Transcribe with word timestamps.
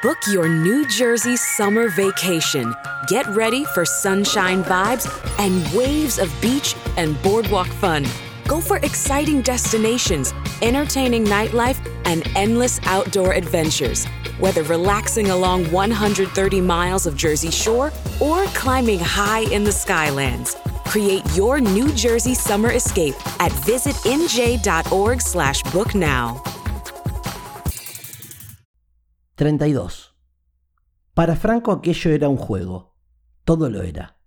Book 0.00 0.18
your 0.28 0.48
New 0.48 0.86
Jersey 0.86 1.36
summer 1.36 1.88
vacation. 1.88 2.72
Get 3.08 3.26
ready 3.34 3.64
for 3.64 3.84
sunshine 3.84 4.62
vibes 4.62 5.08
and 5.40 5.76
waves 5.76 6.20
of 6.20 6.32
beach 6.40 6.76
and 6.96 7.20
boardwalk 7.20 7.66
fun. 7.66 8.06
Go 8.46 8.60
for 8.60 8.76
exciting 8.76 9.42
destinations, 9.42 10.32
entertaining 10.62 11.24
nightlife, 11.24 11.84
and 12.04 12.22
endless 12.36 12.78
outdoor 12.84 13.32
adventures. 13.32 14.06
Whether 14.38 14.62
relaxing 14.62 15.30
along 15.30 15.68
130 15.72 16.60
miles 16.60 17.04
of 17.04 17.16
Jersey 17.16 17.50
Shore 17.50 17.90
or 18.20 18.44
climbing 18.54 19.00
high 19.00 19.50
in 19.52 19.64
the 19.64 19.72
Skylands. 19.72 20.54
Create 20.84 21.24
your 21.34 21.60
New 21.60 21.92
Jersey 21.92 22.34
summer 22.34 22.70
escape 22.70 23.16
at 23.40 23.50
visitnj.org 23.50 25.20
slash 25.20 25.62
book 25.64 25.96
now. 25.96 26.40
32. 29.38 30.16
Para 31.14 31.36
Franco 31.36 31.70
aquello 31.70 32.10
era 32.10 32.28
un 32.28 32.36
juego. 32.36 32.96
Todo 33.44 33.70
lo 33.70 33.82
era. 33.82 34.18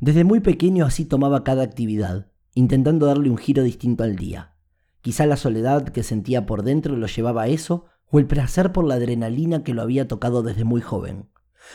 Desde 0.00 0.24
muy 0.24 0.40
pequeño 0.40 0.86
así 0.86 1.04
tomaba 1.04 1.44
cada 1.44 1.62
actividad, 1.62 2.32
intentando 2.54 3.04
darle 3.04 3.28
un 3.28 3.36
giro 3.36 3.62
distinto 3.62 4.04
al 4.04 4.16
día. 4.16 4.56
Quizá 5.02 5.26
la 5.26 5.36
soledad 5.36 5.90
que 5.90 6.02
sentía 6.02 6.46
por 6.46 6.62
dentro 6.62 6.96
lo 6.96 7.06
llevaba 7.08 7.42
a 7.42 7.48
eso, 7.48 7.84
o 8.10 8.18
el 8.18 8.26
placer 8.26 8.72
por 8.72 8.86
la 8.86 8.94
adrenalina 8.94 9.62
que 9.64 9.74
lo 9.74 9.82
había 9.82 10.08
tocado 10.08 10.42
desde 10.42 10.64
muy 10.64 10.80
joven. 10.80 11.28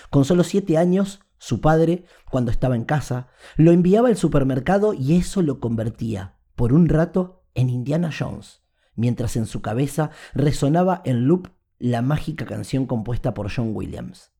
Con 0.09 0.25
solo 0.25 0.43
siete 0.43 0.79
años, 0.79 1.19
su 1.37 1.61
padre, 1.61 2.05
cuando 2.31 2.49
estaba 2.49 2.75
en 2.75 2.85
casa, 2.85 3.27
lo 3.55 3.69
enviaba 3.69 4.07
al 4.07 4.17
supermercado 4.17 4.95
y 4.95 5.13
eso 5.13 5.43
lo 5.43 5.59
convertía, 5.59 6.39
por 6.55 6.73
un 6.73 6.89
rato, 6.89 7.43
en 7.53 7.69
Indiana 7.69 8.09
Jones, 8.11 8.63
mientras 8.95 9.35
en 9.35 9.45
su 9.45 9.61
cabeza 9.61 10.09
resonaba 10.33 11.03
en 11.05 11.27
loop 11.27 11.49
la 11.79 12.01
mágica 12.01 12.45
canción 12.45 12.85
compuesta 12.85 13.33
por 13.33 13.49
John 13.53 13.71
Williams. 13.73 14.33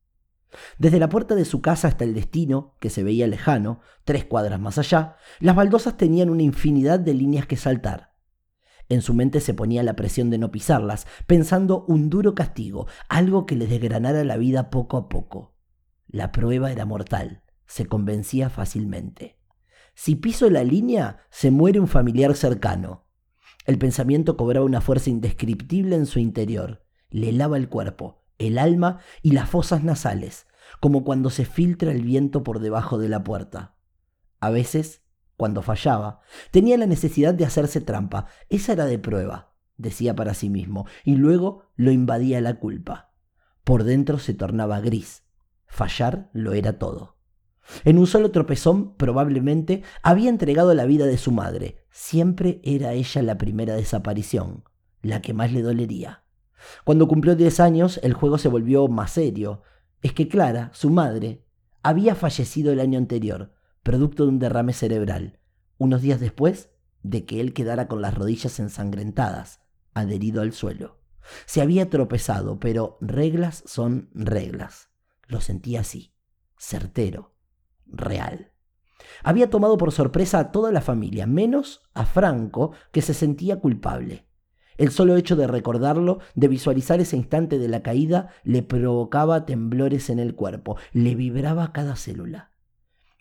Desde 0.78 0.98
la 0.98 1.08
puerta 1.08 1.34
de 1.34 1.46
su 1.46 1.62
casa 1.62 1.88
hasta 1.88 2.04
el 2.04 2.12
destino, 2.12 2.76
que 2.80 2.90
se 2.90 3.02
veía 3.02 3.26
lejano, 3.26 3.80
tres 4.04 4.26
cuadras 4.26 4.60
más 4.60 4.76
allá, 4.76 5.16
las 5.38 5.56
baldosas 5.56 5.96
tenían 5.96 6.28
una 6.28 6.42
infinidad 6.42 7.00
de 7.00 7.14
líneas 7.14 7.46
que 7.46 7.56
saltar. 7.56 8.12
En 8.90 9.00
su 9.00 9.14
mente 9.14 9.40
se 9.40 9.54
ponía 9.54 9.82
la 9.82 9.94
presión 9.94 10.28
de 10.28 10.38
no 10.38 10.50
pisarlas, 10.50 11.06
pensando 11.26 11.84
un 11.86 12.10
duro 12.10 12.34
castigo, 12.34 12.88
algo 13.08 13.46
que 13.46 13.56
le 13.56 13.66
desgranara 13.66 14.22
la 14.24 14.36
vida 14.36 14.68
poco 14.68 14.96
a 14.96 15.08
poco. 15.08 15.56
La 16.08 16.32
prueba 16.32 16.72
era 16.72 16.84
mortal, 16.84 17.42
se 17.66 17.86
convencía 17.86 18.50
fácilmente. 18.50 19.38
Si 19.94 20.16
piso 20.16 20.50
la 20.50 20.64
línea, 20.64 21.20
se 21.30 21.50
muere 21.50 21.80
un 21.80 21.88
familiar 21.88 22.34
cercano. 22.34 23.06
El 23.64 23.78
pensamiento 23.78 24.36
cobraba 24.36 24.66
una 24.66 24.80
fuerza 24.80 25.08
indescriptible 25.08 25.94
en 25.94 26.06
su 26.06 26.18
interior 26.18 26.89
le 27.10 27.32
lava 27.32 27.56
el 27.56 27.68
cuerpo, 27.68 28.22
el 28.38 28.58
alma 28.58 29.00
y 29.22 29.32
las 29.32 29.48
fosas 29.48 29.84
nasales, 29.84 30.46
como 30.80 31.04
cuando 31.04 31.30
se 31.30 31.44
filtra 31.44 31.92
el 31.92 32.02
viento 32.02 32.42
por 32.42 32.60
debajo 32.60 32.98
de 32.98 33.08
la 33.08 33.22
puerta. 33.24 33.74
A 34.40 34.50
veces, 34.50 35.02
cuando 35.36 35.62
fallaba, 35.62 36.20
tenía 36.50 36.76
la 36.78 36.86
necesidad 36.86 37.34
de 37.34 37.44
hacerse 37.44 37.80
trampa. 37.80 38.26
Esa 38.48 38.72
era 38.72 38.84
de 38.86 38.98
prueba, 38.98 39.54
decía 39.76 40.14
para 40.14 40.34
sí 40.34 40.50
mismo, 40.50 40.86
y 41.04 41.16
luego 41.16 41.64
lo 41.76 41.90
invadía 41.90 42.40
la 42.40 42.58
culpa. 42.58 43.12
Por 43.64 43.84
dentro 43.84 44.18
se 44.18 44.34
tornaba 44.34 44.80
gris. 44.80 45.24
Fallar 45.66 46.30
lo 46.32 46.52
era 46.52 46.78
todo. 46.78 47.16
En 47.84 47.98
un 47.98 48.06
solo 48.06 48.30
tropezón, 48.30 48.96
probablemente, 48.96 49.82
había 50.02 50.28
entregado 50.28 50.74
la 50.74 50.86
vida 50.86 51.06
de 51.06 51.18
su 51.18 51.30
madre. 51.30 51.84
Siempre 51.90 52.60
era 52.64 52.92
ella 52.92 53.22
la 53.22 53.38
primera 53.38 53.74
desaparición, 53.74 54.64
la 55.02 55.22
que 55.22 55.34
más 55.34 55.52
le 55.52 55.62
dolería. 55.62 56.24
Cuando 56.84 57.08
cumplió 57.08 57.36
10 57.36 57.60
años, 57.60 58.00
el 58.02 58.14
juego 58.14 58.38
se 58.38 58.48
volvió 58.48 58.88
más 58.88 59.12
serio. 59.12 59.62
Es 60.02 60.12
que 60.12 60.28
Clara, 60.28 60.70
su 60.72 60.90
madre, 60.90 61.44
había 61.82 62.14
fallecido 62.14 62.72
el 62.72 62.80
año 62.80 62.98
anterior, 62.98 63.52
producto 63.82 64.24
de 64.24 64.30
un 64.30 64.38
derrame 64.38 64.72
cerebral, 64.72 65.38
unos 65.78 66.02
días 66.02 66.20
después 66.20 66.70
de 67.02 67.24
que 67.24 67.40
él 67.40 67.54
quedara 67.54 67.88
con 67.88 68.02
las 68.02 68.14
rodillas 68.14 68.58
ensangrentadas, 68.60 69.60
adherido 69.94 70.42
al 70.42 70.52
suelo. 70.52 71.00
Se 71.46 71.60
había 71.60 71.88
tropezado, 71.88 72.58
pero 72.58 72.98
reglas 73.00 73.62
son 73.66 74.10
reglas. 74.14 74.90
Lo 75.26 75.40
sentía 75.40 75.80
así, 75.80 76.14
certero, 76.58 77.34
real. 77.86 78.52
Había 79.22 79.50
tomado 79.50 79.76
por 79.76 79.92
sorpresa 79.92 80.38
a 80.38 80.52
toda 80.52 80.72
la 80.72 80.80
familia, 80.80 81.26
menos 81.26 81.82
a 81.94 82.04
Franco, 82.04 82.72
que 82.92 83.02
se 83.02 83.14
sentía 83.14 83.60
culpable. 83.60 84.26
El 84.80 84.92
solo 84.92 85.16
hecho 85.16 85.36
de 85.36 85.46
recordarlo, 85.46 86.20
de 86.34 86.48
visualizar 86.48 87.00
ese 87.00 87.14
instante 87.14 87.58
de 87.58 87.68
la 87.68 87.82
caída, 87.82 88.30
le 88.44 88.62
provocaba 88.62 89.44
temblores 89.44 90.08
en 90.08 90.18
el 90.18 90.34
cuerpo, 90.34 90.78
le 90.94 91.14
vibraba 91.14 91.70
cada 91.74 91.96
célula. 91.96 92.52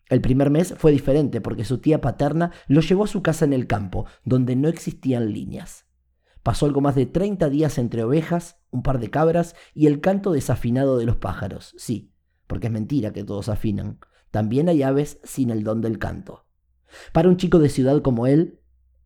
El 0.07 0.21
primer 0.21 0.51
mes 0.51 0.73
fue 0.77 0.93
diferente 0.93 1.41
porque 1.41 1.65
su 1.65 1.79
tía 1.79 1.99
paterna 1.99 2.53
lo 2.67 2.79
llevó 2.79 3.03
a 3.03 3.07
su 3.07 3.21
casa 3.21 3.43
en 3.43 3.51
el 3.51 3.67
campo, 3.67 4.05
donde 4.23 4.55
no 4.55 4.69
existían 4.69 5.33
líneas. 5.33 5.85
Pasó 6.43 6.65
algo 6.65 6.79
más 6.79 6.95
de 6.95 7.07
30 7.07 7.49
días 7.49 7.77
entre 7.77 8.05
ovejas, 8.05 8.61
un 8.71 8.81
par 8.81 9.01
de 9.01 9.09
cabras 9.09 9.53
y 9.73 9.87
el 9.87 9.99
canto 9.99 10.31
desafinado 10.31 10.97
de 10.97 11.07
los 11.07 11.17
pájaros. 11.17 11.75
Sí, 11.77 12.13
porque 12.47 12.67
es 12.67 12.73
mentira 12.73 13.11
que 13.11 13.25
todos 13.25 13.49
afinan. 13.49 13.99
También 14.31 14.69
hay 14.69 14.81
aves 14.81 15.19
sin 15.25 15.49
el 15.49 15.65
don 15.65 15.81
del 15.81 15.99
canto. 15.99 16.45
Para 17.11 17.27
un 17.27 17.35
chico 17.35 17.59
de 17.59 17.67
ciudad 17.67 18.01
como 18.01 18.27
él, 18.27 18.58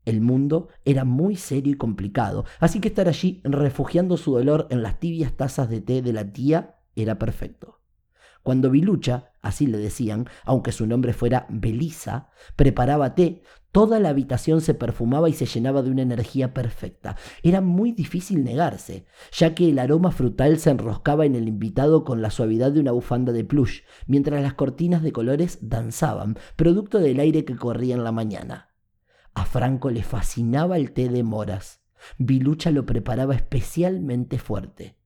el 0.06 0.22
mundo 0.22 0.70
era 0.86 1.04
muy 1.06 1.36
serio 1.36 1.74
y 1.74 1.78
complicado, 1.78 2.46
así 2.60 2.80
que 2.80 2.90
estar 2.90 3.08
allí 3.08 3.42
refugiando 3.44 4.18
su 4.18 4.34
dolor 4.34 4.68
en 4.70 4.84
las 4.84 5.00
tibias 5.00 5.34
tazas 5.34 5.70
de 5.70 5.82
té 5.82 6.02
de 6.02 6.14
la 6.14 6.32
tía 6.32 6.76
era 6.96 7.18
perfecto. 7.18 7.80
Cuando 8.44 8.70
Bilucha, 8.70 9.32
así 9.42 9.68
le 9.68 9.78
decían, 9.78 10.28
aunque 10.44 10.74
su 10.74 10.86
nombre 10.86 11.14
fuera 11.14 11.48
Belisa, 11.50 12.30
preparaba 12.58 13.16
té, 13.16 13.42
toda 13.72 14.02
la 14.02 14.10
habitación 14.10 14.60
se 14.60 14.74
perfumaba 14.74 15.30
y 15.30 15.34
se 15.34 15.46
llenaba 15.46 15.82
de 15.82 15.90
una 15.90 16.02
energía 16.02 16.54
perfecta. 16.54 17.16
Era 17.42 17.62
muy 17.62 17.94
difícil 17.94 18.44
negarse, 18.44 19.06
ya 19.32 19.56
que 19.56 19.70
el 19.70 19.80
aroma 19.80 20.12
frutal 20.12 20.60
se 20.60 20.72
enroscaba 20.72 21.26
en 21.26 21.36
el 21.36 21.48
invitado 21.48 22.04
con 22.04 22.22
la 22.22 22.32
suavidad 22.32 22.74
de 22.74 22.82
una 22.82 22.92
bufanda 22.92 23.32
de 23.32 23.46
plush, 23.46 23.82
mientras 24.08 24.42
las 24.42 24.56
cortinas 24.56 25.04
de 25.04 25.14
colores 25.14 25.60
danzaban, 25.62 26.38
producto 26.58 27.00
del 27.00 27.22
aire 27.22 27.46
que 27.46 27.56
corría 27.56 27.96
en 27.96 28.04
la 28.04 28.12
mañana. 28.12 28.73
A 29.34 29.46
Franco 29.46 29.90
le 29.90 30.04
fascinaba 30.04 30.78
el 30.78 30.92
té 30.92 31.10
de 31.10 31.24
moras. 31.24 31.82
Bilucha 32.18 32.72
lo 32.72 32.86
preparaba 32.86 33.36
especialmente 33.36 34.38
fuerte. 34.38 34.98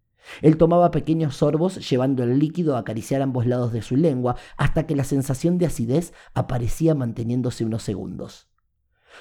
Él 0.41 0.57
tomaba 0.57 0.91
pequeños 0.91 1.37
sorbos 1.37 1.89
llevando 1.89 2.23
el 2.23 2.37
líquido 2.37 2.75
a 2.75 2.79
acariciar 2.79 3.21
ambos 3.21 3.45
lados 3.45 3.71
de 3.71 3.81
su 3.81 3.95
lengua 3.95 4.35
hasta 4.57 4.85
que 4.85 4.95
la 4.95 5.03
sensación 5.03 5.57
de 5.57 5.67
acidez 5.67 6.13
aparecía 6.33 6.95
manteniéndose 6.95 7.63
unos 7.63 7.83
segundos. 7.83 8.49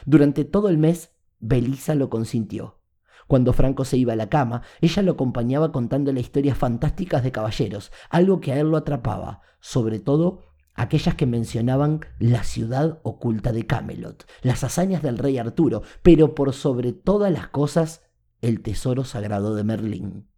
Durante 0.05 0.45
todo 0.45 0.69
el 0.69 0.79
mes, 0.79 1.13
Belisa 1.39 1.95
lo 1.95 2.11
consintió. 2.11 2.81
Cuando 3.27 3.53
Franco 3.53 3.85
se 3.85 3.97
iba 3.97 4.13
a 4.13 4.17
la 4.17 4.29
cama, 4.29 4.63
ella 4.81 5.03
lo 5.03 5.13
acompañaba 5.13 5.73
contándole 5.73 6.21
historias 6.21 6.59
fantásticas 6.59 7.23
de 7.23 7.33
caballeros, 7.33 7.93
algo 8.11 8.41
que 8.41 8.53
a 8.53 8.61
él 8.61 8.71
lo 8.71 8.77
atrapaba, 8.77 9.43
sobre 9.61 9.99
todo 9.99 10.43
aquellas 10.77 11.15
que 11.15 11.27
mencionaban 11.27 12.01
la 12.19 12.45
ciudad 12.45 13.01
oculta 13.03 13.53
de 13.53 13.67
Camelot, 13.67 14.27
las 14.43 14.63
hazañas 14.63 15.03
del 15.03 15.19
rey 15.19 15.39
Arturo, 15.39 15.83
pero 16.03 16.35
por 16.35 16.53
sobre 16.53 16.93
todas 16.93 17.33
las 17.33 17.49
cosas, 17.49 18.03
el 18.43 18.61
tesoro 18.61 19.05
sagrado 19.05 19.55
de 19.55 19.65
Merlín. 19.65 20.29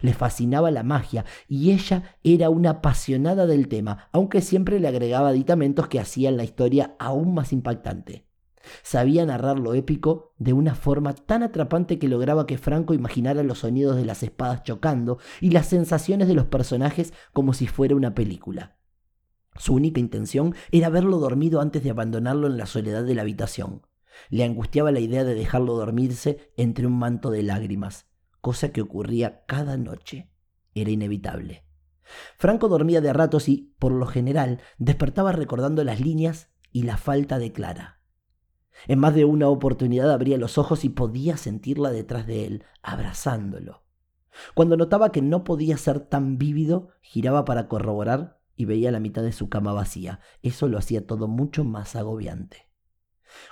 Le 0.00 0.14
fascinaba 0.14 0.70
la 0.70 0.82
magia 0.82 1.24
y 1.48 1.72
ella 1.72 2.16
era 2.22 2.48
una 2.50 2.70
apasionada 2.70 3.46
del 3.46 3.68
tema, 3.68 4.08
aunque 4.12 4.40
siempre 4.40 4.80
le 4.80 4.88
agregaba 4.88 5.28
aditamentos 5.28 5.88
que 5.88 6.00
hacían 6.00 6.36
la 6.36 6.44
historia 6.44 6.96
aún 6.98 7.34
más 7.34 7.52
impactante. 7.52 8.26
Sabía 8.82 9.26
narrar 9.26 9.58
lo 9.58 9.74
épico 9.74 10.32
de 10.38 10.54
una 10.54 10.74
forma 10.74 11.14
tan 11.14 11.42
atrapante 11.42 11.98
que 11.98 12.08
lograba 12.08 12.46
que 12.46 12.56
Franco 12.56 12.94
imaginara 12.94 13.42
los 13.42 13.58
sonidos 13.58 13.96
de 13.96 14.06
las 14.06 14.22
espadas 14.22 14.62
chocando 14.62 15.18
y 15.40 15.50
las 15.50 15.66
sensaciones 15.66 16.28
de 16.28 16.34
los 16.34 16.46
personajes 16.46 17.12
como 17.32 17.52
si 17.52 17.66
fuera 17.66 17.94
una 17.94 18.14
película. 18.14 18.78
Su 19.56 19.74
única 19.74 20.00
intención 20.00 20.54
era 20.72 20.88
verlo 20.88 21.18
dormido 21.18 21.60
antes 21.60 21.82
de 21.84 21.90
abandonarlo 21.90 22.46
en 22.46 22.56
la 22.56 22.66
soledad 22.66 23.04
de 23.04 23.14
la 23.14 23.22
habitación. 23.22 23.82
Le 24.30 24.44
angustiaba 24.44 24.90
la 24.90 25.00
idea 25.00 25.24
de 25.24 25.34
dejarlo 25.34 25.76
dormirse 25.76 26.52
entre 26.56 26.86
un 26.86 26.98
manto 26.98 27.30
de 27.30 27.42
lágrimas, 27.42 28.06
cosa 28.40 28.72
que 28.72 28.80
ocurría 28.80 29.44
cada 29.46 29.76
noche. 29.76 30.30
Era 30.74 30.90
inevitable. 30.90 31.64
Franco 32.36 32.68
dormía 32.68 33.00
de 33.00 33.12
ratos 33.12 33.48
y, 33.48 33.74
por 33.78 33.92
lo 33.92 34.06
general, 34.06 34.60
despertaba 34.78 35.32
recordando 35.32 35.84
las 35.84 36.00
líneas 36.00 36.50
y 36.70 36.82
la 36.82 36.96
falta 36.96 37.38
de 37.38 37.52
Clara. 37.52 38.00
En 38.88 38.98
más 38.98 39.14
de 39.14 39.24
una 39.24 39.48
oportunidad 39.48 40.10
abría 40.10 40.36
los 40.36 40.58
ojos 40.58 40.84
y 40.84 40.88
podía 40.88 41.36
sentirla 41.36 41.90
detrás 41.90 42.26
de 42.26 42.44
él, 42.44 42.64
abrazándolo. 42.82 43.84
Cuando 44.54 44.76
notaba 44.76 45.12
que 45.12 45.22
no 45.22 45.44
podía 45.44 45.76
ser 45.76 46.00
tan 46.00 46.38
vívido, 46.38 46.88
giraba 47.00 47.44
para 47.44 47.68
corroborar 47.68 48.40
y 48.56 48.64
veía 48.64 48.90
la 48.90 49.00
mitad 49.00 49.22
de 49.22 49.32
su 49.32 49.48
cama 49.48 49.72
vacía. 49.72 50.20
Eso 50.42 50.68
lo 50.68 50.78
hacía 50.78 51.06
todo 51.06 51.28
mucho 51.28 51.64
más 51.64 51.96
agobiante. 51.96 52.68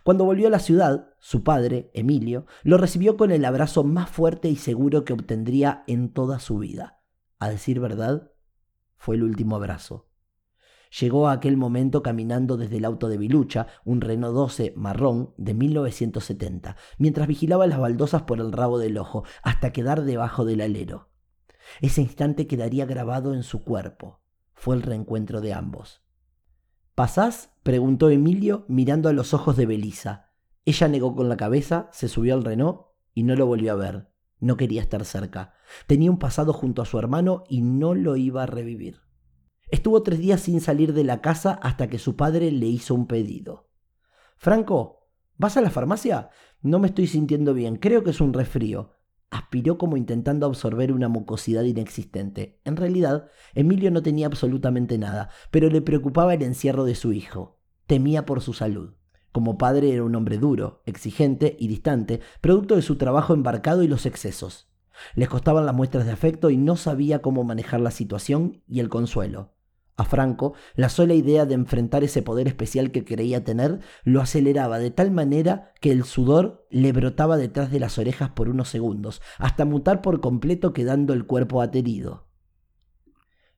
Cuando 0.04 0.25
volvió 0.25 0.49
a 0.49 0.50
la 0.50 0.58
ciudad, 0.58 1.08
su 1.19 1.43
padre, 1.43 1.90
Emilio, 1.94 2.46
lo 2.62 2.78
recibió 2.78 3.16
con 3.16 3.31
el 3.31 3.44
abrazo 3.44 3.84
más 3.84 4.10
fuerte 4.10 4.49
y 4.49 4.56
seguro 4.56 5.04
que 5.04 5.12
obtendría 5.12 5.84
en 5.87 6.12
toda 6.12 6.38
su 6.38 6.58
vida. 6.58 7.00
A 7.38 7.49
decir 7.49 7.81
verdad, 7.81 8.31
fue 8.96 9.16
el 9.16 9.25
último 9.25 9.56
abrazo. 9.56 10.08
Llegó 11.00 11.28
a 11.28 11.32
aquel 11.32 11.56
momento 11.56 12.02
caminando 12.02 12.58
desde 12.58 12.76
el 12.76 12.84
auto 12.84 13.08
de 13.08 13.16
Bilucha, 13.16 13.66
un 13.84 14.02
Renault 14.02 14.34
12 14.34 14.75
marrón 14.76 15.32
de 15.38 15.55
1970, 15.55 16.76
mientras 16.98 17.26
vigilaba 17.26 17.66
las 17.66 17.78
baldosas 17.78 18.22
por 18.22 18.40
el 18.40 18.52
rabo 18.52 18.78
del 18.78 18.98
ojo, 18.98 19.25
hasta 19.43 19.72
quedar 19.72 20.02
debajo 20.02 20.44
del 20.44 20.60
alero. 20.60 21.08
Ese 21.81 22.02
instante 22.02 22.46
quedaría 22.46 22.84
grabado 22.84 23.32
en 23.32 23.43
su 23.43 23.62
cuerpo. 23.62 24.21
Fue 24.62 24.76
el 24.76 24.82
reencuentro 24.82 25.40
de 25.40 25.52
ambos. 25.52 26.04
¿Pasás? 26.94 27.50
preguntó 27.64 28.10
Emilio 28.10 28.64
mirando 28.68 29.08
a 29.08 29.12
los 29.12 29.34
ojos 29.34 29.56
de 29.56 29.66
Belisa. 29.66 30.30
Ella 30.64 30.86
negó 30.86 31.16
con 31.16 31.28
la 31.28 31.36
cabeza, 31.36 31.88
se 31.90 32.06
subió 32.06 32.32
al 32.34 32.44
Renault 32.44 32.82
y 33.12 33.24
no 33.24 33.34
lo 33.34 33.44
volvió 33.44 33.72
a 33.72 33.74
ver. 33.74 34.12
No 34.38 34.56
quería 34.56 34.80
estar 34.80 35.04
cerca. 35.04 35.54
Tenía 35.88 36.12
un 36.12 36.20
pasado 36.20 36.52
junto 36.52 36.80
a 36.80 36.84
su 36.84 36.96
hermano 36.96 37.42
y 37.48 37.62
no 37.62 37.96
lo 37.96 38.14
iba 38.14 38.44
a 38.44 38.46
revivir. 38.46 39.00
Estuvo 39.68 40.04
tres 40.04 40.20
días 40.20 40.42
sin 40.42 40.60
salir 40.60 40.92
de 40.92 41.02
la 41.02 41.20
casa 41.22 41.58
hasta 41.60 41.88
que 41.88 41.98
su 41.98 42.14
padre 42.14 42.52
le 42.52 42.66
hizo 42.66 42.94
un 42.94 43.08
pedido. 43.08 43.68
Franco, 44.36 45.08
¿vas 45.38 45.56
a 45.56 45.60
la 45.60 45.70
farmacia? 45.70 46.30
No 46.60 46.78
me 46.78 46.86
estoy 46.86 47.08
sintiendo 47.08 47.52
bien, 47.52 47.78
creo 47.78 48.04
que 48.04 48.10
es 48.10 48.20
un 48.20 48.32
resfrío. 48.32 48.92
Aspiró 49.32 49.79
como 49.79 49.96
intentando 49.96 50.44
absorber 50.44 50.93
una 50.93 51.08
mucosidad 51.08 51.62
inexistente. 51.62 52.61
En 52.67 52.76
realidad, 52.76 53.29
Emilio 53.55 53.90
no 53.90 54.02
tenía 54.02 54.26
absolutamente 54.26 54.99
nada, 54.99 55.31
pero 55.50 55.70
le 55.70 55.81
preocupaba 55.81 56.34
el 56.34 56.43
encierro 56.43 56.84
de 56.84 56.94
su 56.94 57.14
hijo. 57.14 57.58
Temía 57.87 58.26
por 58.26 58.43
su 58.43 58.52
salud. 58.52 58.93
Como 59.32 59.56
padre 59.56 59.94
era 59.94 60.05
un 60.05 60.14
hombre 60.17 60.37
duro, 60.37 60.82
exigente 60.84 61.56
y 61.58 61.69
distante, 61.69 62.20
producto 62.43 62.76
de 62.76 62.82
su 62.82 62.96
trabajo 62.96 63.32
embarcado 63.32 63.82
y 63.82 63.88
los 63.88 64.05
excesos. 64.05 64.69
Les 65.14 65.31
costaban 65.31 65.64
las 65.64 65.75
muestras 65.75 66.05
de 66.05 66.12
afecto 66.12 66.50
y 66.50 66.58
no 66.58 66.76
sabía 66.76 67.23
cómo 67.23 67.43
manejar 67.43 67.81
la 67.81 67.90
situación 67.90 68.62
y 68.69 68.81
el 68.81 68.90
consuelo. 68.90 69.55
A 69.96 70.04
Franco, 70.04 70.54
la 70.74 70.88
sola 70.88 71.12
idea 71.14 71.44
de 71.44 71.54
enfrentar 71.54 72.02
ese 72.02 72.22
poder 72.22 72.48
especial 72.48 72.92
que 72.92 73.04
creía 73.04 73.44
tener 73.44 73.80
lo 74.04 74.22
aceleraba 74.22 74.78
de 74.78 74.90
tal 74.90 75.10
manera 75.10 75.72
que 75.80 75.92
el 75.92 76.04
sudor 76.04 76.66
le 76.70 76.92
brotaba 76.92 77.36
detrás 77.36 77.70
de 77.70 77.80
las 77.80 77.98
orejas 77.98 78.30
por 78.30 78.48
unos 78.48 78.68
segundos, 78.70 79.20
hasta 79.38 79.66
mutar 79.66 80.00
por 80.00 80.20
completo 80.20 80.72
quedando 80.72 81.12
el 81.12 81.26
cuerpo 81.26 81.60
aterido. 81.60 82.28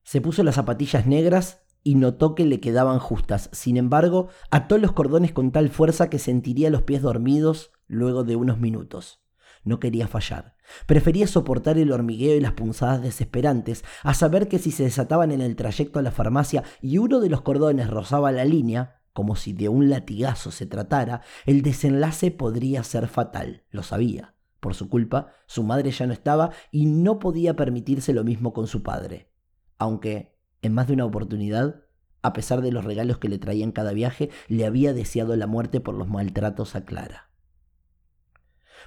Se 0.02 0.20
puso 0.20 0.42
las 0.42 0.56
zapatillas 0.56 1.06
negras 1.06 1.62
y 1.84 1.94
notó 1.94 2.34
que 2.34 2.44
le 2.44 2.60
quedaban 2.60 2.98
justas. 2.98 3.48
Sin 3.52 3.76
embargo, 3.76 4.28
ató 4.50 4.78
los 4.78 4.92
cordones 4.92 5.32
con 5.32 5.52
tal 5.52 5.68
fuerza 5.68 6.10
que 6.10 6.18
sentiría 6.18 6.70
los 6.70 6.82
pies 6.82 7.00
dormidos 7.00 7.70
luego 7.86 8.24
de 8.24 8.36
unos 8.36 8.58
minutos. 8.58 9.23
No 9.64 9.80
quería 9.80 10.06
fallar. 10.06 10.56
Prefería 10.86 11.26
soportar 11.26 11.78
el 11.78 11.92
hormigueo 11.92 12.36
y 12.36 12.40
las 12.40 12.52
punzadas 12.52 13.02
desesperantes, 13.02 13.84
a 14.02 14.14
saber 14.14 14.48
que 14.48 14.58
si 14.58 14.70
se 14.70 14.84
desataban 14.84 15.32
en 15.32 15.40
el 15.40 15.56
trayecto 15.56 15.98
a 15.98 16.02
la 16.02 16.10
farmacia 16.10 16.62
y 16.80 16.98
uno 16.98 17.20
de 17.20 17.30
los 17.30 17.42
cordones 17.42 17.88
rozaba 17.88 18.32
la 18.32 18.44
línea, 18.44 19.00
como 19.12 19.36
si 19.36 19.52
de 19.52 19.68
un 19.68 19.88
latigazo 19.88 20.50
se 20.50 20.66
tratara, 20.66 21.22
el 21.46 21.62
desenlace 21.62 22.30
podría 22.30 22.82
ser 22.82 23.08
fatal. 23.08 23.62
Lo 23.70 23.82
sabía. 23.82 24.34
Por 24.60 24.74
su 24.74 24.88
culpa, 24.88 25.28
su 25.46 25.62
madre 25.62 25.90
ya 25.90 26.06
no 26.06 26.12
estaba 26.12 26.50
y 26.70 26.86
no 26.86 27.18
podía 27.18 27.54
permitirse 27.54 28.12
lo 28.12 28.24
mismo 28.24 28.52
con 28.52 28.66
su 28.66 28.82
padre. 28.82 29.30
Aunque, 29.78 30.38
en 30.62 30.72
más 30.72 30.86
de 30.86 30.94
una 30.94 31.04
oportunidad, 31.04 31.82
a 32.22 32.32
pesar 32.32 32.62
de 32.62 32.72
los 32.72 32.84
regalos 32.84 33.18
que 33.18 33.28
le 33.28 33.38
traían 33.38 33.72
cada 33.72 33.92
viaje, 33.92 34.30
le 34.48 34.64
había 34.64 34.94
deseado 34.94 35.36
la 35.36 35.46
muerte 35.46 35.80
por 35.80 35.94
los 35.94 36.08
maltratos 36.08 36.74
a 36.74 36.86
Clara. 36.86 37.33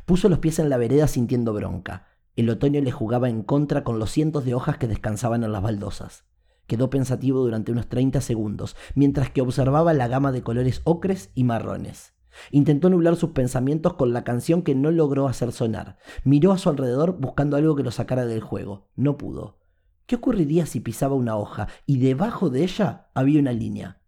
Puso 0.05 0.29
los 0.29 0.39
pies 0.39 0.59
en 0.59 0.69
la 0.69 0.77
vereda 0.77 1.07
sintiendo 1.07 1.53
bronca. 1.53 2.07
El 2.35 2.49
otoño 2.49 2.81
le 2.81 2.91
jugaba 2.91 3.29
en 3.29 3.43
contra 3.43 3.83
con 3.83 3.99
los 3.99 4.11
cientos 4.11 4.45
de 4.45 4.53
hojas 4.53 4.77
que 4.77 4.87
descansaban 4.87 5.43
en 5.43 5.51
las 5.51 5.61
baldosas. 5.61 6.25
Quedó 6.67 6.89
pensativo 6.89 7.39
durante 7.39 7.71
unos 7.71 7.87
30 7.87 8.21
segundos, 8.21 8.75
mientras 8.93 9.31
que 9.31 9.41
observaba 9.41 9.93
la 9.93 10.07
gama 10.07 10.31
de 10.31 10.43
colores 10.43 10.81
ocres 10.83 11.31
y 11.33 11.45
marrones. 11.45 12.13
Intentó 12.51 12.89
nublar 12.89 13.15
sus 13.15 13.31
pensamientos 13.31 13.93
con 13.93 14.13
la 14.13 14.23
canción 14.23 14.61
que 14.61 14.75
no 14.75 14.91
logró 14.91 15.27
hacer 15.27 15.51
sonar. 15.51 15.97
Miró 16.23 16.51
a 16.51 16.57
su 16.57 16.69
alrededor 16.69 17.17
buscando 17.19 17.57
algo 17.57 17.75
que 17.75 17.83
lo 17.83 17.91
sacara 17.91 18.25
del 18.25 18.41
juego. 18.41 18.89
No 18.95 19.17
pudo. 19.17 19.59
¿Qué 20.05 20.15
ocurriría 20.15 20.65
si 20.65 20.79
pisaba 20.79 21.15
una 21.15 21.35
hoja 21.35 21.67
y 21.85 21.97
debajo 21.97 22.49
de 22.49 22.63
ella 22.63 23.09
había 23.13 23.39
una 23.39 23.51
línea? 23.51 24.01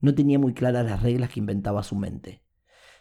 No 0.00 0.14
tenía 0.14 0.38
muy 0.38 0.54
claras 0.54 0.86
las 0.86 1.02
reglas 1.02 1.30
que 1.30 1.40
inventaba 1.40 1.82
su 1.82 1.96
mente. 1.96 2.42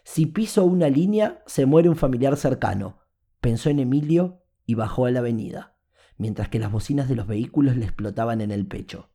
Si 0.04 0.26
piso 0.26 0.66
una 0.66 0.90
línea, 0.90 1.44
se 1.46 1.66
muere 1.66 1.90
un 1.90 1.96
familiar 1.96 2.36
cercano. 2.38 3.00
Pensó 3.40 3.70
en 3.70 3.80
Emilio 3.80 4.44
y 4.66 4.76
bajó 4.76 5.06
a 5.06 5.12
la 5.12 5.20
avenida, 5.20 5.76
mientras 6.18 6.50
que 6.50 6.60
las 6.60 6.72
bocinas 6.72 7.08
de 7.08 7.16
los 7.16 7.28
vehículos 7.28 7.76
le 7.78 7.86
explotaban 7.86 8.42
en 8.42 8.52
el 8.52 8.68
pecho. 8.68 9.10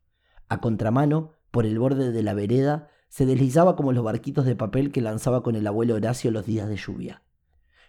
A 0.49 0.61
contramano, 0.61 1.33
por 1.51 1.67
el 1.67 1.79
borde 1.79 2.13
de 2.13 2.23
la 2.23 2.35
vereda, 2.35 2.89
se 3.09 3.27
deslizaba 3.27 3.77
como 3.77 3.93
los 3.93 4.05
barquitos 4.05 4.45
de 4.45 4.57
papel 4.57 4.93
que 4.93 5.01
lanzaba 5.01 5.43
con 5.43 5.55
el 5.55 5.67
abuelo 5.67 5.95
Horacio 5.95 6.31
los 6.31 6.47
días 6.47 6.69
de 6.69 6.77
lluvia. 6.77 7.23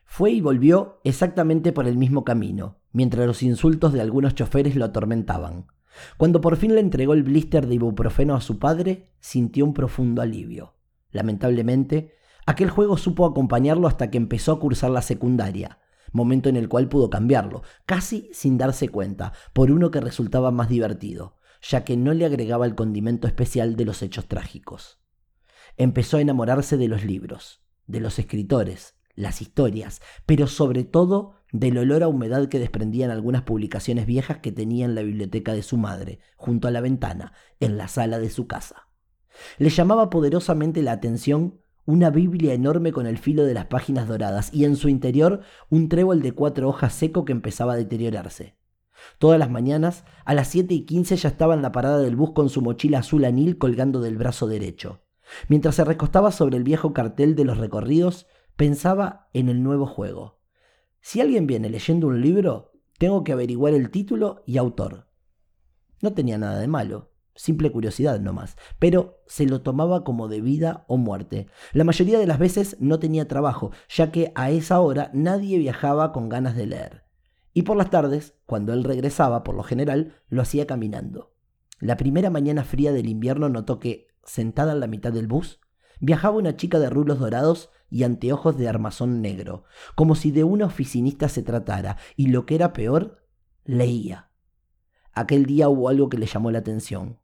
Fue 0.06 0.32
y 0.32 0.42
volvió 0.42 1.02
exactamente 1.04 1.74
por 1.74 1.88
el 1.88 1.98
mismo 1.98 2.24
camino, 2.24 2.80
mientras 2.94 3.28
los 3.28 3.44
insultos 3.44 3.94
de 3.94 4.02
algunos 4.02 4.36
choferes 4.36 4.76
lo 4.76 4.86
atormentaban. 4.86 5.68
Cuando 6.18 6.40
por 6.40 6.56
fin 6.56 6.76
le 6.76 6.80
entregó 6.80 7.14
el 7.14 7.24
blister 7.24 7.68
de 7.68 7.76
ibuprofeno 7.76 8.36
a 8.36 8.42
su 8.42 8.58
padre, 8.58 9.12
sintió 9.20 9.66
un 9.66 9.74
profundo 9.74 10.22
alivio. 10.22 10.76
Lamentablemente, 11.12 12.14
Aquel 12.48 12.70
juego 12.70 12.96
supo 12.96 13.26
acompañarlo 13.26 13.90
hasta 13.90 14.10
que 14.10 14.18
empezó 14.18 14.54
a 14.54 14.60
cursar 14.62 14.90
la 14.90 15.02
secundaria, 15.02 15.80
momento 16.14 16.48
en 16.48 16.56
el 16.56 16.70
cual 16.70 16.88
pudo 16.88 17.10
cambiarlo, 17.10 17.62
casi 17.86 18.30
sin 18.32 18.58
darse 18.58 18.88
cuenta, 18.88 19.34
por 19.52 19.70
uno 19.70 19.92
que 19.92 20.00
resultaba 20.00 20.50
más 20.50 20.70
divertido, 20.70 21.36
ya 21.62 21.84
que 21.84 21.98
no 21.98 22.14
le 22.14 22.26
agregaba 22.26 22.66
el 22.66 22.74
condimento 22.74 23.28
especial 23.28 23.76
de 23.76 23.84
los 23.84 24.02
hechos 24.02 24.30
trágicos. 24.30 25.02
Empezó 25.76 26.16
a 26.16 26.22
enamorarse 26.22 26.78
de 26.78 26.88
los 26.88 27.04
libros, 27.04 27.66
de 27.86 28.00
los 28.00 28.18
escritores, 28.18 28.96
las 29.14 29.42
historias, 29.42 30.02
pero 30.26 30.48
sobre 30.48 30.86
todo 30.86 31.34
del 31.52 31.78
olor 31.78 32.02
a 32.02 32.08
humedad 32.08 32.48
que 32.48 32.60
desprendían 32.60 33.12
algunas 33.12 33.42
publicaciones 33.42 34.06
viejas 34.06 34.38
que 34.38 34.54
tenía 34.54 34.86
en 34.86 34.96
la 34.96 35.02
biblioteca 35.02 35.52
de 35.52 35.64
su 35.64 35.76
madre, 35.76 36.20
junto 36.38 36.70
a 36.70 36.72
la 36.72 36.80
ventana, 36.80 37.34
en 37.60 37.76
la 37.76 37.90
sala 37.90 38.20
de 38.20 38.30
su 38.30 38.48
casa. 38.48 38.88
Le 39.58 39.70
llamaba 39.70 40.10
poderosamente 40.10 40.82
la 40.82 40.94
atención 40.94 41.60
una 41.88 42.10
Biblia 42.10 42.54
enorme 42.54 42.92
con 42.92 43.08
el 43.08 43.18
filo 43.18 43.46
de 43.46 43.54
las 43.54 43.68
páginas 43.68 44.10
doradas 44.10 44.54
y 44.54 44.66
en 44.66 44.76
su 44.76 44.90
interior 44.90 45.40
un 45.70 45.88
trébol 45.88 46.22
de 46.22 46.34
cuatro 46.34 46.68
hojas 46.68 46.94
seco 46.94 47.24
que 47.24 47.32
empezaba 47.32 47.74
a 47.74 47.78
deteriorarse. 47.78 48.58
Todas 49.20 49.40
las 49.40 49.50
mañanas, 49.50 50.04
a 50.26 50.34
las 50.34 50.50
7 50.50 50.74
y 50.74 50.82
15 50.82 51.16
ya 51.16 51.30
estaba 51.30 51.54
en 51.54 51.62
la 51.62 51.72
parada 51.72 52.00
del 52.00 52.18
bus 52.18 52.32
con 52.34 52.50
su 52.50 52.62
mochila 52.62 53.00
azul 53.00 53.24
anil 53.24 53.58
colgando 53.58 54.02
del 54.02 54.18
brazo 54.18 54.48
derecho. 54.48 55.02
Mientras 55.48 55.76
se 55.76 55.86
recostaba 55.86 56.34
sobre 56.34 56.58
el 56.58 56.64
viejo 56.64 56.92
cartel 56.94 57.36
de 57.36 57.46
los 57.46 57.58
recorridos, 57.58 58.28
pensaba 58.58 59.30
en 59.32 59.48
el 59.48 59.64
nuevo 59.64 59.86
juego. 59.86 60.42
Si 61.00 61.22
alguien 61.22 61.48
viene 61.48 61.70
leyendo 61.70 62.08
un 62.08 62.22
libro, 62.22 62.74
tengo 63.00 63.24
que 63.24 63.32
averiguar 63.32 63.74
el 63.74 63.92
título 63.92 64.44
y 64.46 64.58
autor. 64.58 65.08
No 66.02 66.14
tenía 66.14 66.38
nada 66.38 66.60
de 66.60 66.68
malo 66.68 67.12
simple 67.38 67.72
curiosidad 67.72 68.20
nomás, 68.20 68.58
pero 68.80 69.22
se 69.28 69.46
lo 69.46 69.62
tomaba 69.62 70.04
como 70.04 70.28
de 70.28 70.42
vida 70.42 70.84
o 70.88 70.98
muerte. 70.98 71.48
La 71.72 71.86
mayoría 71.86 72.20
de 72.20 72.28
las 72.28 72.40
veces 72.40 72.76
no 72.82 73.00
tenía 73.00 73.28
trabajo, 73.28 73.72
ya 73.88 74.12
que 74.12 74.34
a 74.36 74.52
esa 74.52 74.82
hora 74.82 75.10
nadie 75.14 75.58
viajaba 75.58 76.12
con 76.12 76.28
ganas 76.28 76.56
de 76.56 76.66
leer. 76.66 77.06
Y 77.54 77.64
por 77.64 77.78
las 77.78 77.90
tardes, 77.90 78.36
cuando 78.46 78.74
él 78.74 78.84
regresaba, 78.84 79.44
por 79.44 79.56
lo 79.56 79.64
general, 79.64 80.16
lo 80.28 80.42
hacía 80.42 80.68
caminando. 80.68 81.34
La 81.80 81.96
primera 81.96 82.30
mañana 82.30 82.64
fría 82.64 82.92
del 82.92 83.08
invierno 83.08 83.50
notó 83.50 83.80
que, 83.80 84.08
sentada 84.24 84.74
en 84.74 84.80
la 84.80 84.88
mitad 84.88 85.14
del 85.14 85.28
bus, 85.28 85.60
viajaba 86.00 86.38
una 86.38 86.56
chica 86.56 86.80
de 86.80 86.90
rulos 86.90 87.20
dorados 87.20 87.70
y 87.90 88.04
anteojos 88.04 88.58
de 88.58 88.68
armazón 88.68 89.22
negro, 89.22 89.64
como 89.96 90.16
si 90.16 90.32
de 90.32 90.44
una 90.44 90.66
oficinista 90.66 91.30
se 91.30 91.44
tratara, 91.44 91.98
y 92.16 92.28
lo 92.28 92.46
que 92.46 92.56
era 92.56 92.74
peor, 92.74 93.24
leía. 93.64 94.30
Aquel 95.14 95.46
día 95.46 95.70
hubo 95.70 95.90
algo 95.90 96.10
que 96.10 96.18
le 96.18 96.28
llamó 96.28 96.52
la 96.52 96.60
atención. 96.60 97.20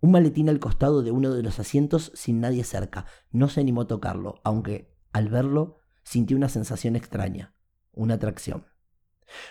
Un 0.00 0.12
maletín 0.12 0.48
al 0.48 0.60
costado 0.60 1.02
de 1.02 1.10
uno 1.10 1.34
de 1.34 1.42
los 1.42 1.58
asientos 1.58 2.12
sin 2.14 2.40
nadie 2.40 2.62
cerca. 2.62 3.06
No 3.32 3.48
se 3.48 3.60
animó 3.60 3.82
a 3.82 3.86
tocarlo, 3.86 4.40
aunque, 4.44 4.94
al 5.12 5.28
verlo, 5.28 5.80
sintió 6.04 6.36
una 6.36 6.48
sensación 6.48 6.94
extraña, 6.94 7.54
una 7.92 8.14
atracción. 8.14 8.66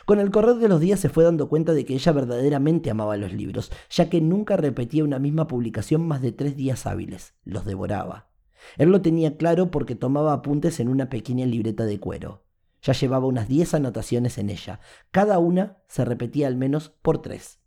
Con 0.06 0.20
el 0.20 0.32
correr 0.32 0.56
de 0.56 0.70
los 0.70 0.80
días 0.80 1.00
se 1.00 1.10
fue 1.10 1.24
dando 1.24 1.50
cuenta 1.50 1.74
de 1.74 1.86
que 1.86 1.94
ella 1.94 2.12
verdaderamente 2.12 2.90
amaba 2.90 3.18
los 3.18 3.34
libros, 3.34 3.72
ya 3.90 4.10
que 4.10 4.22
nunca 4.22 4.58
repetía 4.58 5.04
una 5.04 5.20
misma 5.20 5.48
publicación 5.48 6.08
más 6.08 6.22
de 6.22 6.32
tres 6.32 6.56
días 6.56 6.86
hábiles, 6.86 7.36
los 7.44 7.66
devoraba. 7.66 8.32
Él 8.78 8.90
lo 8.90 9.02
tenía 9.02 9.38
claro 9.38 9.70
porque 9.70 9.96
tomaba 9.96 10.34
apuntes 10.34 10.80
en 10.80 10.88
una 10.88 11.10
pequeña 11.10 11.46
libreta 11.46 11.86
de 11.86 12.00
cuero. 12.00 12.46
Ya 12.82 12.94
llevaba 12.94 13.28
unas 13.28 13.48
diez 13.48 13.74
anotaciones 13.74 14.38
en 14.38 14.50
ella, 14.50 14.80
cada 15.12 15.40
una 15.40 15.84
se 15.88 16.06
repetía 16.06 16.48
al 16.48 16.56
menos 16.56 16.90
por 17.02 17.22
tres. 17.22 17.60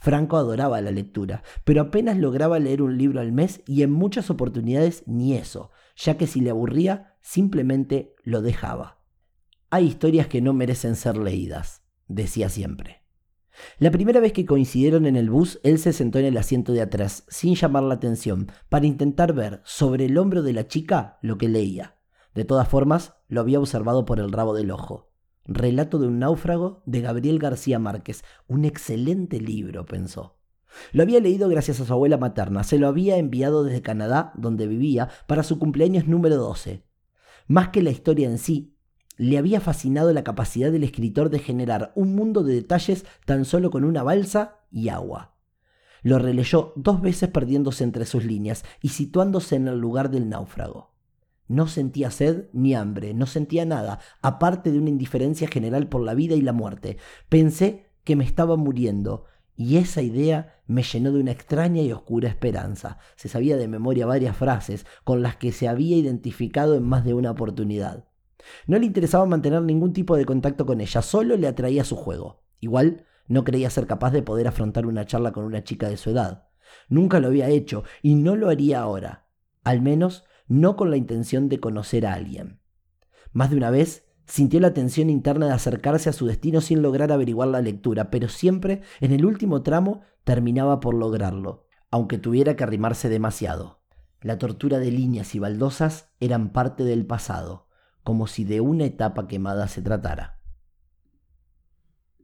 Franco 0.00 0.36
adoraba 0.36 0.80
la 0.80 0.90
lectura, 0.90 1.42
pero 1.64 1.82
apenas 1.82 2.16
lograba 2.16 2.58
leer 2.58 2.82
un 2.82 2.96
libro 2.98 3.20
al 3.20 3.32
mes 3.32 3.62
y 3.66 3.82
en 3.82 3.90
muchas 3.90 4.30
oportunidades 4.30 5.02
ni 5.06 5.34
eso, 5.34 5.70
ya 5.96 6.16
que 6.16 6.26
si 6.26 6.40
le 6.40 6.50
aburría, 6.50 7.16
simplemente 7.20 8.14
lo 8.22 8.42
dejaba. 8.42 9.00
Hay 9.70 9.86
historias 9.86 10.28
que 10.28 10.40
no 10.40 10.52
merecen 10.52 10.96
ser 10.96 11.16
leídas, 11.16 11.82
decía 12.06 12.48
siempre. 12.48 13.02
La 13.78 13.90
primera 13.90 14.20
vez 14.20 14.32
que 14.32 14.46
coincidieron 14.46 15.04
en 15.06 15.16
el 15.16 15.30
bus, 15.30 15.60
él 15.62 15.78
se 15.78 15.92
sentó 15.92 16.18
en 16.18 16.26
el 16.26 16.36
asiento 16.36 16.72
de 16.72 16.80
atrás, 16.80 17.24
sin 17.28 17.54
llamar 17.54 17.82
la 17.82 17.94
atención, 17.94 18.50
para 18.68 18.86
intentar 18.86 19.32
ver 19.32 19.60
sobre 19.64 20.06
el 20.06 20.16
hombro 20.16 20.42
de 20.42 20.52
la 20.52 20.68
chica 20.68 21.18
lo 21.22 21.38
que 21.38 21.48
leía. 21.48 21.96
De 22.34 22.44
todas 22.44 22.68
formas, 22.68 23.14
lo 23.26 23.40
había 23.40 23.58
observado 23.58 24.04
por 24.04 24.20
el 24.20 24.30
rabo 24.30 24.54
del 24.54 24.70
ojo. 24.70 25.07
Relato 25.50 25.98
de 25.98 26.06
un 26.06 26.18
náufrago 26.18 26.82
de 26.84 27.00
Gabriel 27.00 27.38
García 27.38 27.78
Márquez. 27.78 28.22
Un 28.48 28.66
excelente 28.66 29.40
libro, 29.40 29.86
pensó. 29.86 30.36
Lo 30.92 31.02
había 31.02 31.20
leído 31.20 31.48
gracias 31.48 31.80
a 31.80 31.86
su 31.86 31.92
abuela 31.94 32.18
materna. 32.18 32.64
Se 32.64 32.78
lo 32.78 32.86
había 32.86 33.16
enviado 33.16 33.64
desde 33.64 33.80
Canadá, 33.80 34.32
donde 34.36 34.66
vivía, 34.66 35.08
para 35.26 35.42
su 35.42 35.58
cumpleaños 35.58 36.06
número 36.06 36.36
12. 36.36 36.84
Más 37.46 37.70
que 37.70 37.82
la 37.82 37.88
historia 37.88 38.28
en 38.28 38.36
sí, 38.36 38.76
le 39.16 39.38
había 39.38 39.62
fascinado 39.62 40.12
la 40.12 40.22
capacidad 40.22 40.70
del 40.70 40.84
escritor 40.84 41.30
de 41.30 41.38
generar 41.38 41.92
un 41.94 42.14
mundo 42.14 42.42
de 42.42 42.54
detalles 42.54 43.06
tan 43.24 43.46
solo 43.46 43.70
con 43.70 43.84
una 43.84 44.02
balsa 44.02 44.60
y 44.70 44.90
agua. 44.90 45.34
Lo 46.02 46.18
releyó 46.18 46.74
dos 46.76 47.00
veces 47.00 47.30
perdiéndose 47.30 47.84
entre 47.84 48.04
sus 48.04 48.22
líneas 48.22 48.66
y 48.82 48.90
situándose 48.90 49.56
en 49.56 49.66
el 49.68 49.78
lugar 49.78 50.10
del 50.10 50.28
náufrago. 50.28 50.97
No 51.48 51.66
sentía 51.66 52.10
sed 52.10 52.48
ni 52.52 52.74
hambre, 52.74 53.14
no 53.14 53.26
sentía 53.26 53.64
nada, 53.64 54.00
aparte 54.22 54.70
de 54.70 54.78
una 54.78 54.90
indiferencia 54.90 55.48
general 55.48 55.88
por 55.88 56.02
la 56.02 56.14
vida 56.14 56.34
y 56.34 56.42
la 56.42 56.52
muerte. 56.52 56.98
Pensé 57.28 57.86
que 58.04 58.16
me 58.16 58.24
estaba 58.24 58.56
muriendo, 58.56 59.24
y 59.56 59.78
esa 59.78 60.02
idea 60.02 60.60
me 60.66 60.82
llenó 60.82 61.10
de 61.10 61.20
una 61.20 61.32
extraña 61.32 61.82
y 61.82 61.90
oscura 61.90 62.28
esperanza. 62.28 62.98
Se 63.16 63.28
sabía 63.28 63.56
de 63.56 63.66
memoria 63.66 64.06
varias 64.06 64.36
frases 64.36 64.86
con 65.02 65.22
las 65.22 65.36
que 65.36 65.50
se 65.50 65.66
había 65.66 65.96
identificado 65.96 66.76
en 66.76 66.84
más 66.84 67.04
de 67.04 67.14
una 67.14 67.32
oportunidad. 67.32 68.04
No 68.66 68.78
le 68.78 68.86
interesaba 68.86 69.26
mantener 69.26 69.62
ningún 69.62 69.92
tipo 69.92 70.16
de 70.16 70.26
contacto 70.26 70.64
con 70.64 70.80
ella, 70.80 71.02
solo 71.02 71.36
le 71.36 71.48
atraía 71.48 71.82
su 71.82 71.96
juego. 71.96 72.44
Igual, 72.60 73.06
no 73.26 73.42
creía 73.42 73.68
ser 73.68 73.86
capaz 73.86 74.12
de 74.12 74.22
poder 74.22 74.46
afrontar 74.46 74.86
una 74.86 75.06
charla 75.06 75.32
con 75.32 75.44
una 75.44 75.64
chica 75.64 75.88
de 75.88 75.96
su 75.96 76.10
edad. 76.10 76.48
Nunca 76.88 77.18
lo 77.18 77.28
había 77.28 77.48
hecho 77.48 77.84
y 78.02 78.14
no 78.14 78.36
lo 78.36 78.50
haría 78.50 78.80
ahora. 78.80 79.26
Al 79.64 79.82
menos 79.82 80.24
no 80.48 80.76
con 80.76 80.90
la 80.90 80.96
intención 80.96 81.48
de 81.48 81.60
conocer 81.60 82.06
a 82.06 82.14
alguien. 82.14 82.60
Más 83.32 83.50
de 83.50 83.56
una 83.56 83.70
vez 83.70 84.06
sintió 84.26 84.60
la 84.60 84.74
tensión 84.74 85.10
interna 85.10 85.46
de 85.46 85.52
acercarse 85.52 86.10
a 86.10 86.12
su 86.12 86.26
destino 86.26 86.60
sin 86.60 86.82
lograr 86.82 87.12
averiguar 87.12 87.48
la 87.48 87.62
lectura, 87.62 88.10
pero 88.10 88.28
siempre 88.28 88.82
en 89.00 89.12
el 89.12 89.24
último 89.24 89.62
tramo 89.62 90.02
terminaba 90.24 90.80
por 90.80 90.94
lograrlo, 90.94 91.66
aunque 91.90 92.18
tuviera 92.18 92.56
que 92.56 92.64
arrimarse 92.64 93.08
demasiado. 93.08 93.82
La 94.20 94.38
tortura 94.38 94.78
de 94.78 94.90
líneas 94.90 95.34
y 95.34 95.38
baldosas 95.38 96.10
eran 96.18 96.50
parte 96.50 96.84
del 96.84 97.06
pasado 97.06 97.68
como 98.08 98.26
si 98.26 98.42
de 98.44 98.62
una 98.62 98.86
etapa 98.86 99.28
quemada 99.28 99.68
se 99.68 99.82
tratara. 99.82 100.37